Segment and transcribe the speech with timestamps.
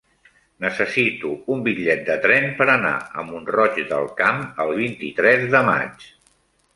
[0.63, 6.07] Necessito un bitllet de tren per anar a Mont-roig del Camp el vint-i-tres de maig.